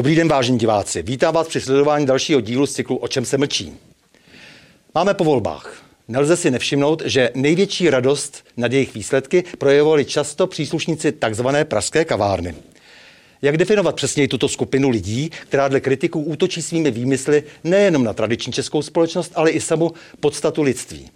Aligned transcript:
Dobrý 0.00 0.14
den, 0.14 0.28
vážení 0.28 0.58
diváci. 0.58 1.02
Vítám 1.02 1.34
vás 1.34 1.48
při 1.48 1.60
sledování 1.60 2.06
dalšího 2.06 2.40
dílu 2.40 2.66
z 2.66 2.72
cyklu 2.72 2.96
O 2.96 3.08
čem 3.08 3.24
se 3.24 3.38
mlčí. 3.38 3.72
Máme 4.94 5.14
po 5.14 5.24
volbách. 5.24 5.82
Nelze 6.08 6.36
si 6.36 6.50
nevšimnout, 6.50 7.02
že 7.04 7.30
největší 7.34 7.90
radost 7.90 8.44
nad 8.56 8.72
jejich 8.72 8.94
výsledky 8.94 9.44
projevovali 9.58 10.04
často 10.04 10.46
příslušníci 10.46 11.12
takzvané 11.12 11.64
pražské 11.64 12.04
kavárny. 12.04 12.54
Jak 13.42 13.56
definovat 13.56 13.94
přesněji 13.94 14.28
tuto 14.28 14.48
skupinu 14.48 14.88
lidí, 14.88 15.30
která 15.42 15.68
dle 15.68 15.80
kritiků 15.80 16.20
útočí 16.20 16.62
svými 16.62 16.90
výmysly 16.90 17.42
nejenom 17.64 18.04
na 18.04 18.12
tradiční 18.12 18.52
českou 18.52 18.82
společnost, 18.82 19.32
ale 19.34 19.50
i 19.50 19.60
samu 19.60 19.92
podstatu 20.20 20.62
lidství? 20.62 21.10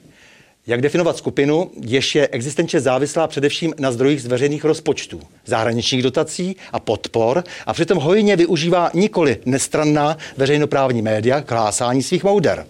Jak 0.67 0.81
definovat 0.81 1.17
skupinu, 1.17 1.71
jež 1.83 2.15
je 2.15 2.29
existenčně 2.29 2.81
závislá 2.81 3.27
především 3.27 3.75
na 3.79 3.93
zdrojích 3.93 4.23
z 4.23 4.27
veřejných 4.27 4.65
rozpočtů, 4.65 5.21
zahraničních 5.47 6.03
dotací 6.03 6.57
a 6.73 6.81
podpor 6.81 7.45
a 7.67 7.73
přitom 7.73 7.99
hojně 7.99 8.37
využívá 8.37 8.91
nikoli 8.95 9.37
nestranná 9.45 10.19
veřejnoprávní 10.37 11.03
média 11.03 11.41
k 11.41 11.51
hlásání 11.51 12.03
svých 12.03 12.25
mouder? 12.25 12.67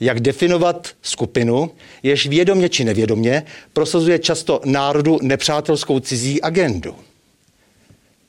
Jak 0.00 0.20
definovat 0.20 0.88
skupinu, 1.02 1.70
jež 2.02 2.26
vědomě 2.26 2.68
či 2.68 2.84
nevědomě 2.84 3.42
prosazuje 3.72 4.18
často 4.18 4.60
národu 4.64 5.18
nepřátelskou 5.22 6.00
cizí 6.00 6.42
agendu? 6.42 6.94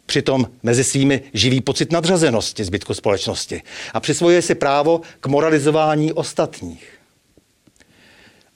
Přitom 0.06 0.48
mezi 0.64 0.84
svými 0.84 1.22
živí 1.34 1.62
pocit 1.62 1.92
nadřazenosti 1.92 2.64
zbytku 2.64 2.94
společnosti 2.94 3.62
a 3.94 4.00
přisvojuje 4.00 4.42
si 4.42 4.56
právo 4.56 5.02
k 5.20 5.28
moralizování 5.28 6.14
ostatních. 6.14 7.01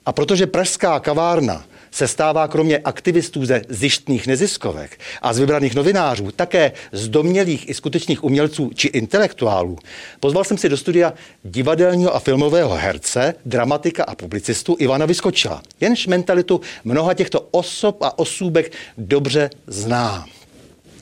A 0.06 0.12
protože 0.12 0.48
pražská 0.48 1.00
kavárna 1.00 1.66
se 1.92 2.08
stává 2.08 2.48
kromě 2.48 2.78
aktivistů 2.78 3.46
ze 3.46 3.62
zjištných 3.70 4.28
neziskovek 4.28 5.00
a 5.22 5.34
z 5.34 5.40
vybraných 5.40 5.76
novinářů 5.76 6.32
také 6.32 6.72
z 6.92 7.08
domělých 7.08 7.70
i 7.70 7.74
skutečných 7.74 8.24
umělců 8.24 8.72
či 8.76 8.88
intelektuálů, 8.88 9.78
pozval 10.20 10.44
jsem 10.44 10.58
si 10.58 10.70
do 10.70 10.78
studia 10.78 11.14
divadelního 11.44 12.16
a 12.16 12.20
filmového 12.20 12.76
herce, 12.76 13.36
dramatika 13.46 14.04
a 14.04 14.16
publicistu 14.16 14.76
Ivana 14.80 15.06
Vyskočila. 15.06 15.62
Jenž 15.82 16.08
mentalitu 16.08 16.62
mnoha 16.84 17.14
těchto 17.14 17.48
osob 17.52 18.02
a 18.02 18.20
osůbek 18.20 18.72
dobře 18.98 19.50
zná. 19.68 20.26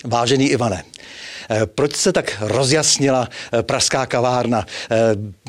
Vážený 0.05 0.49
Ivane, 0.49 0.83
proč 1.65 1.95
se 1.95 2.11
tak 2.11 2.37
rozjasnila 2.41 3.29
eh, 3.53 3.63
pražská 3.63 4.05
kavárna? 4.05 4.65
Eh, 4.91 4.97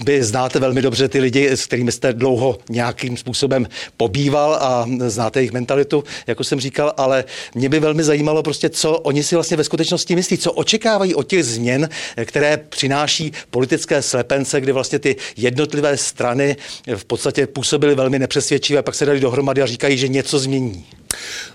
vy 0.05 0.25
znáte 0.25 0.59
velmi 0.59 0.83
dobře 0.83 1.09
ty 1.09 1.21
lidi, 1.21 1.51
s 1.51 1.67
kterými 1.67 1.93
jste 1.93 2.13
dlouho 2.13 2.59
nějakým 2.71 3.17
způsobem 3.17 3.69
pobýval 3.97 4.55
a 4.55 4.87
znáte 5.07 5.41
jejich 5.41 5.53
mentalitu, 5.53 6.05
jako 6.27 6.45
jsem 6.45 6.61
říkal, 6.61 6.93
ale 6.97 7.25
mě 7.55 7.69
by 7.69 7.81
velmi 7.81 8.05
zajímalo 8.05 8.43
prostě, 8.43 8.71
co 8.71 8.99
oni 8.99 9.23
si 9.23 9.35
vlastně 9.35 9.57
ve 9.57 9.65
skutečnosti 9.65 10.15
myslí, 10.15 10.39
co 10.39 10.53
očekávají 10.53 11.15
od 11.15 11.27
těch 11.27 11.45
změn, 11.45 11.89
které 12.25 12.57
přináší 12.57 13.33
politické 13.51 14.03
slepence, 14.03 14.61
kdy 14.61 14.73
vlastně 14.73 14.99
ty 14.99 15.17
jednotlivé 15.37 15.97
strany 15.97 16.57
v 16.97 17.05
podstatě 17.05 17.47
působily 17.47 17.95
velmi 17.95 18.19
nepřesvědčivé, 18.19 18.83
pak 18.83 18.95
se 18.95 19.07
dali 19.07 19.21
dohromady 19.21 19.63
a 19.63 19.67
říkají, 19.67 19.99
že 19.99 20.09
něco 20.09 20.39
změní. 20.39 20.87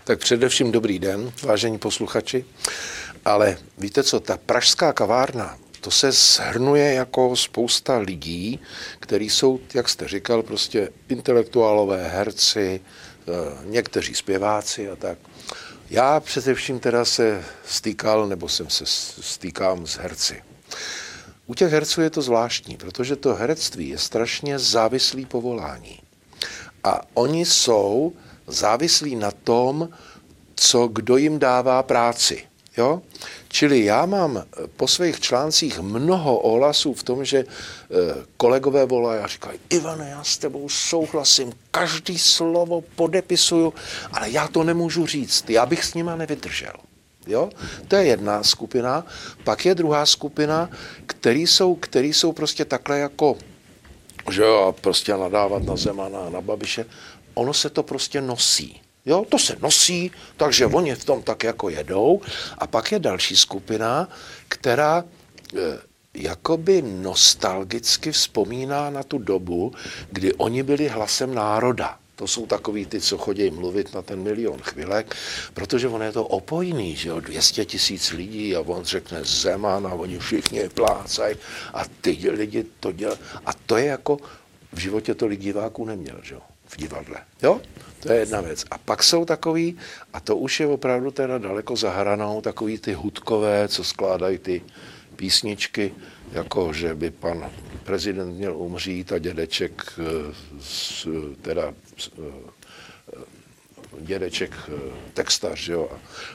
Tak 0.04 0.20
především 0.20 0.72
dobrý 0.72 1.00
den, 1.00 1.32
vážení 1.44 1.78
posluchači. 1.78 2.46
Ale 3.30 3.58
víte 3.78 4.04
co, 4.04 4.20
ta 4.20 4.38
pražská 4.38 4.94
kavárna, 4.94 5.58
to 5.82 5.92
se 5.92 6.12
shrnuje 6.12 6.94
jako 6.94 7.36
spousta 7.36 7.98
lidí, 7.98 8.60
kteří 9.00 9.30
jsou, 9.30 9.60
jak 9.74 9.90
jste 9.90 10.08
říkal, 10.08 10.44
prostě 10.44 10.90
intelektuálové, 11.10 12.08
herci, 12.08 12.82
eh, 12.82 13.32
někteří 13.66 14.16
zpěváci 14.16 14.90
a 14.90 14.96
tak. 14.96 15.18
Já 15.90 16.20
především 16.20 16.80
teda 16.80 17.06
se 17.06 17.44
stýkal, 17.66 18.28
nebo 18.28 18.50
jsem 18.50 18.70
se 18.70 18.86
stýkám 19.22 19.88
s 19.88 19.98
herci. 19.98 20.44
U 21.48 21.56
těch 21.56 21.72
herců 21.72 22.02
je 22.02 22.10
to 22.10 22.22
zvláštní, 22.22 22.78
protože 22.78 23.16
to 23.16 23.36
herectví 23.36 23.90
je 23.90 23.98
strašně 23.98 24.60
závislý 24.60 25.26
povolání. 25.26 26.00
A 26.84 27.02
oni 27.14 27.46
jsou 27.46 28.14
závislí 28.48 29.16
na 29.16 29.32
tom, 29.32 29.90
co 30.56 30.88
kdo 30.88 31.18
jim 31.18 31.40
dává 31.40 31.84
práci. 31.84 32.49
Jo? 32.80 33.02
Čili 33.48 33.86
já 33.86 34.06
mám 34.06 34.38
eh, 34.38 34.68
po 34.78 34.88
svých 34.88 35.20
článcích 35.20 35.80
mnoho 35.80 36.40
ohlasů 36.40 36.94
v 36.94 37.04
tom, 37.04 37.26
že 37.26 37.40
eh, 37.40 37.46
kolegové 38.38 38.86
volají 38.86 39.22
a 39.22 39.28
říkají, 39.28 39.60
Ivane, 39.70 40.10
já 40.10 40.24
s 40.24 40.38
tebou 40.38 40.70
souhlasím, 40.70 41.54
každý 41.72 42.20
slovo 42.20 42.82
podepisuju, 42.96 43.74
ale 44.12 44.32
já 44.32 44.48
to 44.48 44.64
nemůžu 44.64 45.06
říct, 45.06 45.50
já 45.50 45.66
bych 45.66 45.84
s 45.84 45.94
nima 45.94 46.16
nevydržel. 46.16 46.74
Jo? 47.28 47.50
To 47.88 47.96
je 47.96 48.06
jedna 48.06 48.44
skupina. 48.44 49.06
Pak 49.44 49.66
je 49.66 49.76
druhá 49.76 50.06
skupina, 50.06 50.70
který 51.06 51.48
jsou, 51.48 51.76
který 51.76 52.14
jsou 52.14 52.32
prostě 52.32 52.66
takhle 52.66 53.00
jako, 53.00 53.38
že 54.32 54.42
jo, 54.42 54.76
prostě 54.82 55.18
nadávat 55.18 55.64
na 55.64 55.76
Zemana, 55.76 56.30
na 56.30 56.42
Babiše. 56.42 56.86
Ono 57.34 57.54
se 57.54 57.70
to 57.70 57.84
prostě 57.84 58.22
nosí. 58.22 58.82
Jo, 59.06 59.26
to 59.30 59.40
se 59.40 59.56
nosí, 59.62 60.12
takže 60.38 60.66
oni 60.66 60.96
v 60.96 61.06
tom 61.06 61.24
tak 61.24 61.44
jako 61.44 61.70
jedou. 61.70 62.22
A 62.58 62.68
pak 62.68 62.92
je 62.92 63.00
další 63.00 63.36
skupina, 63.36 64.10
která 64.48 65.04
e, 65.04 65.90
jakoby 66.14 66.82
nostalgicky 66.82 68.12
vzpomíná 68.12 68.90
na 68.90 69.04
tu 69.04 69.18
dobu, 69.18 69.74
kdy 70.12 70.34
oni 70.34 70.64
byli 70.64 70.88
hlasem 70.88 71.36
národa. 71.36 72.00
To 72.16 72.28
jsou 72.28 72.46
takový 72.46 72.86
ty, 72.86 73.02
co 73.02 73.18
chodí 73.18 73.50
mluvit 73.50 73.94
na 73.94 74.02
ten 74.02 74.24
milion 74.24 74.60
chvilek, 74.60 75.16
protože 75.54 75.88
on 75.88 76.04
je 76.04 76.12
to 76.12 76.28
opojný, 76.28 76.96
že 76.96 77.10
jo, 77.10 77.20
200 77.20 77.66
tisíc 77.66 78.12
lidí 78.12 78.56
a 78.56 78.60
on 78.60 78.84
řekne 78.84 79.24
Zeman 79.24 79.88
a 79.88 79.94
oni 79.94 80.20
všichni 80.20 80.70
plácají 80.70 81.36
a 81.74 81.86
ty 82.02 82.30
lidi 82.30 82.66
to 82.80 82.92
dělají. 82.92 83.20
A 83.46 83.54
to 83.54 83.78
je 83.78 83.86
jako, 83.86 84.18
v 84.74 84.80
životě 84.80 85.16
to 85.16 85.28
lidi 85.28 85.44
diváků 85.44 85.86
neměl, 85.86 86.20
že 86.24 86.34
jo, 86.34 86.42
v 86.70 86.78
divadle. 86.78 87.18
Jo? 87.42 87.62
To 88.00 88.12
je 88.12 88.20
jedna 88.20 88.42
věc. 88.42 88.66
A 88.72 88.78
pak 88.78 89.04
jsou 89.04 89.26
takový, 89.26 89.78
a 90.14 90.20
to 90.20 90.36
už 90.36 90.60
je 90.60 90.68
opravdu 90.68 91.12
teda 91.12 91.38
daleko 91.38 91.76
za 91.76 91.92
hranou, 91.92 92.42
takový 92.42 92.78
ty 92.78 92.94
hudkové, 92.94 93.68
co 93.68 93.84
skládají 93.84 94.38
ty 94.38 94.62
písničky, 95.16 95.94
jako 96.32 96.74
že 96.74 96.96
by 96.96 97.12
pan 97.12 97.52
prezident 97.84 98.34
měl 98.34 98.58
umřít 98.58 99.12
a 99.12 99.20
dědeček, 99.20 100.00
eh, 100.00 101.36
teda 101.42 101.74
eh, 102.20 102.50
dědeček 104.00 104.52
eh, 104.68 104.72
textař, 105.14 105.68
jo, 105.68 105.90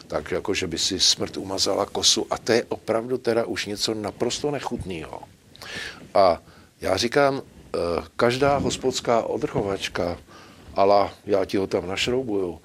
tak 0.07 0.31
jako, 0.31 0.55
že 0.55 0.67
by 0.67 0.79
si 0.79 1.01
smrt 1.01 1.37
umazala 1.37 1.87
kosu 1.87 2.27
a 2.31 2.39
to 2.39 2.53
je 2.53 2.65
opravdu 2.65 3.19
teda 3.19 3.45
už 3.45 3.67
něco 3.67 3.95
naprosto 3.95 4.51
nechutného. 4.51 5.23
A 6.15 6.43
já 6.81 6.97
říkám, 6.97 7.43
každá 8.17 8.57
hospodská 8.57 9.23
odrchovačka, 9.23 10.19
ale 10.75 11.11
já 11.27 11.45
ti 11.45 11.57
ho 11.57 11.67
tam 11.67 11.89
našroubuju, 11.89 12.61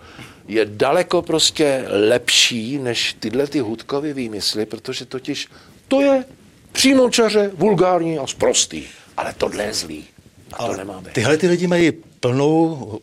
je 0.47 0.65
daleko 0.65 1.21
prostě 1.21 1.85
lepší 1.87 2.77
než 2.77 3.15
tyhle 3.19 3.47
ty 3.47 3.59
hudkové 3.59 4.13
výmysly, 4.13 4.65
protože 4.65 5.05
totiž 5.05 5.47
to 5.87 6.01
je 6.01 6.25
přímočaře, 6.71 7.51
vulgární 7.53 8.19
a 8.19 8.27
sprostý. 8.27 8.83
Ale 9.17 9.33
tohle 9.37 9.63
je 9.63 9.73
zlý. 9.73 10.05
A 10.53 10.67
to 10.67 10.77
nemáme. 10.77 11.09
Tyhle 11.11 11.37
ty 11.37 11.47
lidi 11.47 11.67
mají 11.67 11.91
plnou 12.19 12.99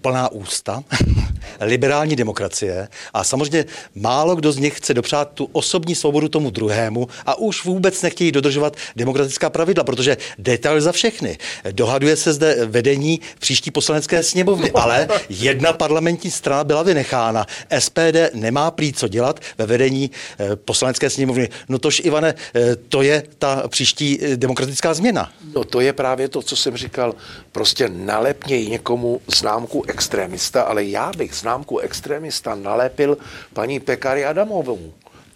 plná 0.00 0.32
ústa, 0.32 0.84
liberální 1.60 2.16
demokracie 2.16 2.88
a 3.14 3.24
samozřejmě 3.24 3.64
málo 3.94 4.36
kdo 4.36 4.52
z 4.52 4.56
nich 4.56 4.76
chce 4.76 4.94
dopřát 4.94 5.30
tu 5.34 5.48
osobní 5.52 5.94
svobodu 5.94 6.28
tomu 6.28 6.50
druhému 6.50 7.08
a 7.26 7.38
už 7.38 7.64
vůbec 7.64 8.02
nechtějí 8.02 8.32
dodržovat 8.32 8.76
demokratická 8.96 9.50
pravidla, 9.50 9.84
protože 9.84 10.16
detail 10.38 10.80
za 10.80 10.92
všechny. 10.92 11.38
Dohaduje 11.72 12.16
se 12.16 12.32
zde 12.32 12.66
vedení 12.66 13.20
příští 13.38 13.70
poslanecké 13.70 14.22
sněmovny, 14.22 14.70
ale 14.72 15.08
jedna 15.28 15.72
parlamentní 15.72 16.30
strana 16.30 16.64
byla 16.64 16.82
vynechána. 16.82 17.46
SPD 17.78 18.34
nemá 18.34 18.70
prý 18.70 18.92
co 18.92 19.08
dělat 19.08 19.40
ve 19.58 19.66
vedení 19.66 20.10
eh, 20.38 20.56
poslanecké 20.56 21.10
sněmovny. 21.10 21.48
No 21.68 21.78
tož, 21.78 22.00
Ivane, 22.04 22.34
eh, 22.54 22.76
to 22.76 23.02
je 23.02 23.22
ta 23.38 23.68
příští 23.68 24.18
eh, 24.22 24.36
demokratická 24.36 24.94
změna. 24.94 25.32
No 25.54 25.64
to 25.64 25.80
je 25.80 25.92
právě 25.92 26.28
to, 26.28 26.42
co 26.42 26.56
jsem 26.56 26.76
říkal. 26.76 27.14
Prostě 27.52 27.88
nalepněj 27.88 28.68
někomu 28.68 29.20
známku 29.26 29.84
extremista, 29.88 30.62
ale 30.62 30.84
já 30.84 31.12
bych 31.16 31.33
známku 31.34 31.78
extremista 31.78 32.54
nalepil 32.54 33.18
paní 33.52 33.80
Pekary 33.80 34.24
Adamovou. 34.24 34.92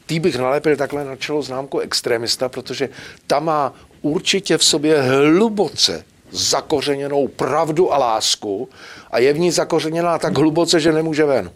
Tý 0.07 0.21
bych 0.21 0.37
nalepil 0.39 0.77
takhle 0.77 1.05
na 1.05 1.17
čelo 1.17 1.43
známku 1.43 1.79
extremista, 1.79 2.49
protože 2.49 2.89
ta 3.27 3.41
má 3.41 3.75
určitě 4.03 4.59
v 4.59 4.65
sobě 4.65 5.03
hluboce 5.03 6.05
zakořeněnou 6.31 7.29
pravdu 7.29 7.93
a 7.93 7.99
lásku 7.99 8.69
a 9.11 9.19
je 9.19 9.33
v 9.33 9.39
ní 9.39 9.51
zakořeněná 9.51 10.19
tak 10.19 10.39
hluboce, 10.39 10.81
že 10.81 10.93
nemůže 10.93 11.25
ven. 11.25 11.51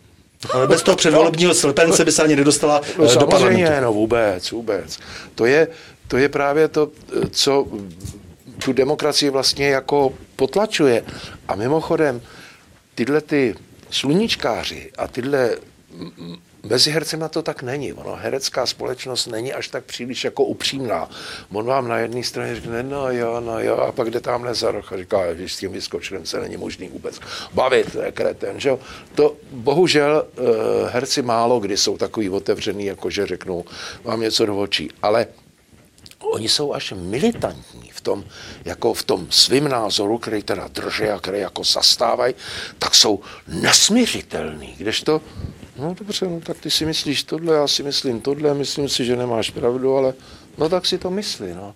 Ale 0.50 0.66
bez 0.66 0.82
toho 0.82 0.96
předvolebního 0.96 1.54
slepence 1.54 2.04
by 2.04 2.12
se 2.12 2.22
ani 2.22 2.36
nedostala 2.36 2.80
no, 2.98 3.12
eh, 3.12 3.16
do 3.16 3.26
parlamentu. 3.26 3.72
no 3.80 3.92
vůbec, 3.92 4.50
vůbec. 4.50 4.98
To 5.34 5.46
je, 5.46 5.68
to 6.08 6.16
je 6.16 6.28
právě 6.28 6.68
to, 6.68 6.90
co 7.30 7.66
tu 8.64 8.72
demokracii 8.72 9.30
vlastně 9.30 9.68
jako 9.68 10.12
potlačuje. 10.36 11.04
A 11.48 11.54
mimochodem, 11.54 12.20
tyhle 12.94 13.20
ty 13.20 13.54
sluníčkáři 13.92 14.90
a 14.98 15.08
tyhle 15.08 15.56
mezi 16.62 16.90
hercema 16.90 17.28
to 17.28 17.42
tak 17.42 17.62
není. 17.62 17.92
Ono, 17.92 18.16
herecká 18.16 18.66
společnost 18.66 19.26
není 19.26 19.52
až 19.52 19.68
tak 19.68 19.84
příliš 19.84 20.24
jako 20.24 20.44
upřímná. 20.44 21.10
On 21.52 21.66
vám 21.66 21.88
na 21.88 21.98
jedné 21.98 22.22
straně 22.22 22.54
řekne, 22.54 22.82
no 22.82 23.10
jo, 23.10 23.40
no 23.40 23.60
jo, 23.60 23.76
a 23.76 23.92
pak 23.92 24.10
jde 24.10 24.20
tamhle 24.20 24.54
za 24.54 24.70
roh 24.70 24.92
a 24.92 24.96
říká, 24.96 25.34
že 25.34 25.48
s 25.48 25.56
tím 25.56 25.72
vyskočilem 25.72 26.26
se 26.26 26.40
není 26.40 26.56
možný 26.56 26.88
vůbec 26.88 27.20
bavit, 27.54 27.92
to 27.92 28.02
je 28.02 28.12
kreten, 28.12 28.60
že 28.60 28.68
jo. 28.68 28.78
To 29.14 29.36
bohužel 29.50 30.26
eh, 30.26 30.42
herci 30.90 31.22
málo 31.22 31.60
kdy 31.60 31.76
jsou 31.76 31.98
takový 31.98 32.30
otevřený, 32.30 32.86
jako 32.86 33.10
že 33.10 33.26
řeknou 33.26 33.64
vám 34.04 34.20
něco 34.20 34.46
do 34.46 34.58
očí, 34.58 34.90
ale 35.02 35.26
oni 36.32 36.48
jsou 36.48 36.74
až 36.74 36.92
militantní 36.96 37.90
v 37.90 38.00
tom, 38.00 38.24
jako 38.64 38.94
v 38.94 39.02
tom 39.02 39.26
svým 39.30 39.68
názoru, 39.68 40.18
který 40.18 40.42
teda 40.42 40.68
drží 40.68 41.04
a 41.04 41.20
který 41.20 41.38
jako 41.38 41.64
zastávají, 41.64 42.34
tak 42.78 42.94
jsou 42.94 43.20
nesměřitelný. 43.48 44.74
Kdežto 44.78 45.20
No 45.76 45.94
dobře, 45.94 46.28
no 46.28 46.40
tak 46.40 46.58
ty 46.58 46.70
si 46.70 46.86
myslíš 46.86 47.22
tohle, 47.24 47.54
já 47.54 47.68
si 47.68 47.82
myslím 47.82 48.20
tohle, 48.20 48.54
myslím 48.54 48.88
si, 48.88 49.04
že 49.04 49.16
nemáš 49.16 49.50
pravdu, 49.50 49.96
ale 49.96 50.14
no 50.58 50.68
tak 50.68 50.86
si 50.86 50.98
to 50.98 51.10
myslí. 51.10 51.54
No. 51.54 51.74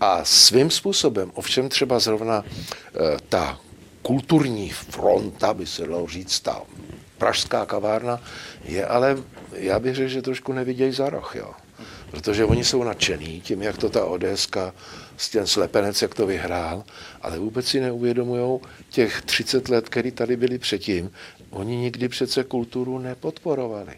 A 0.00 0.24
svým 0.24 0.70
způsobem, 0.70 1.30
ovšem 1.34 1.68
třeba 1.68 1.98
zrovna 1.98 2.44
e, 2.44 3.16
ta 3.28 3.60
kulturní 4.02 4.70
fronta, 4.70 5.54
by 5.54 5.66
se 5.66 5.86
dalo 5.86 6.06
říct, 6.06 6.40
ta 6.40 6.62
pražská 7.18 7.66
kavárna, 7.66 8.20
je 8.64 8.86
ale, 8.86 9.16
já 9.52 9.78
bych 9.78 9.94
řekl, 9.94 10.08
že 10.08 10.22
trošku 10.22 10.52
nevidějí 10.52 10.92
za 10.92 11.10
roh, 11.10 11.36
jo. 11.36 11.52
Protože 12.10 12.44
oni 12.44 12.64
jsou 12.64 12.84
nadšený 12.84 13.40
tím, 13.40 13.62
jak 13.62 13.78
to 13.78 13.90
ta 13.90 14.04
Odeska, 14.04 14.74
ten 15.32 15.46
slepenec, 15.46 16.02
jak 16.02 16.14
to 16.14 16.26
vyhrál, 16.26 16.84
ale 17.22 17.38
vůbec 17.38 17.66
si 17.66 17.80
neuvědomují 17.80 18.60
těch 18.90 19.22
30 19.22 19.68
let, 19.68 19.88
který 19.88 20.10
tady 20.10 20.36
byli 20.36 20.58
předtím, 20.58 21.10
Oni 21.50 21.76
nikdy 21.76 22.08
přece 22.08 22.44
kulturu 22.44 22.98
nepodporovali. 22.98 23.92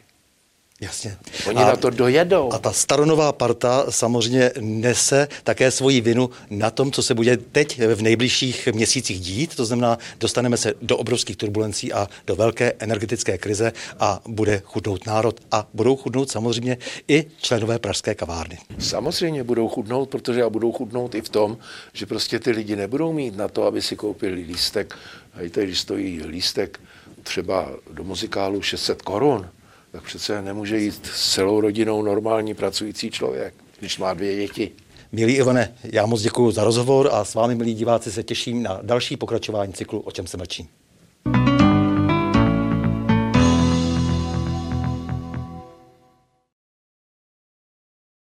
Jasně. 0.83 1.17
Oni 1.47 1.63
a, 1.63 1.67
na 1.67 1.77
to 1.77 1.91
dojedou. 1.91 2.53
A 2.53 2.59
ta 2.59 2.73
staronová 2.73 3.33
parta 3.33 3.87
samozřejmě 3.91 4.51
nese 4.61 5.29
také 5.45 5.71
svoji 5.71 6.01
vinu 6.01 6.31
na 6.51 6.71
tom, 6.71 6.93
co 6.93 7.03
se 7.03 7.15
bude 7.15 7.37
teď 7.37 7.81
v 7.95 8.03
nejbližších 8.03 8.69
měsících 8.73 9.21
dít. 9.21 9.57
To 9.57 9.65
znamená, 9.65 9.99
dostaneme 10.21 10.57
se 10.57 10.75
do 10.83 10.97
obrovských 10.97 11.37
turbulencí 11.37 11.93
a 11.93 12.09
do 12.27 12.37
velké 12.37 12.73
energetické 12.79 13.39
krize 13.39 13.73
a 14.01 14.21
bude 14.29 14.63
chudnout 14.65 15.07
národ 15.07 15.41
a 15.51 15.69
budou 15.75 15.97
chudnout 15.97 16.31
samozřejmě 16.31 16.79
i 17.09 17.25
členové 17.41 17.79
pražské 17.79 18.15
kavárny. 18.15 18.59
Samozřejmě 18.79 19.45
budou 19.45 19.69
chudnout, 19.69 20.09
protože 20.09 20.43
a 20.43 20.51
budou 20.51 20.73
chudnout 20.73 21.15
i 21.15 21.23
v 21.23 21.29
tom, 21.29 21.59
že 21.93 22.07
prostě 22.07 22.39
ty 22.39 22.51
lidi 22.51 22.77
nebudou 22.77 23.13
mít 23.13 23.37
na 23.37 23.49
to, 23.49 23.65
aby 23.65 23.83
si 23.83 23.97
koupili 23.97 24.43
lístek. 24.43 24.95
A 25.35 25.43
i 25.43 25.51
když 25.51 25.81
stojí 25.81 26.23
lístek 26.27 26.81
třeba 27.23 27.71
do 27.93 28.05
muzikálu 28.05 28.63
600 28.63 29.03
korun, 29.03 29.49
tak 29.93 30.03
přece 30.03 30.43
nemůže 30.43 30.79
jít 30.79 31.07
s 31.07 31.35
celou 31.35 31.61
rodinou 31.61 32.03
normální 32.03 32.55
pracující 32.55 33.11
člověk, 33.11 33.55
když 33.79 33.99
má 33.99 34.15
dvě 34.15 34.37
děti. 34.37 34.71
Milý 35.13 35.35
Ivane, 35.35 35.75
já 35.85 36.07
moc 36.07 36.23
děkuji 36.23 36.51
za 36.51 36.65
rozhovor 36.65 37.09
a 37.13 37.25
s 37.25 37.35
vámi, 37.35 37.55
milí 37.55 37.75
diváci, 37.75 38.13
se 38.13 38.23
těším 38.23 38.63
na 38.63 38.79
další 38.83 39.17
pokračování 39.17 39.73
cyklu 39.73 40.01
O 40.01 40.11
čem 40.11 40.27
se 40.27 40.37
mlčí. 40.37 40.69